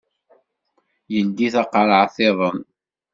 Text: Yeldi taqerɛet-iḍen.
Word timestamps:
Yeldi 1.13 1.47
taqerɛet-iḍen. 1.53 2.59